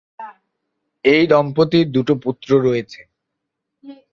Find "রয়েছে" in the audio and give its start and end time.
2.67-2.99